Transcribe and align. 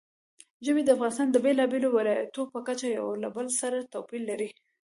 ژبې 0.65 0.81
د 0.85 0.89
افغانستان 0.95 1.27
د 1.31 1.37
بېلابېلو 1.45 1.87
ولایاتو 1.97 2.41
په 2.53 2.59
کچه 2.67 2.87
یو 2.97 3.07
له 3.23 3.29
بل 3.35 3.47
سره 3.59 3.87
توپیر 3.93 4.21
لري. 4.29 4.49